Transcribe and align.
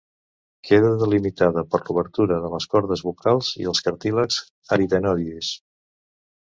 Queda 0.69 0.89
delimitada 1.03 1.65
per 1.75 1.81
l'obertura 1.83 2.39
de 2.47 2.51
les 2.55 2.67
cordes 2.73 3.07
vocals 3.11 3.53
i 3.63 3.71
els 3.75 3.87
cartílags 3.89 4.43
aritenoides. 4.79 5.55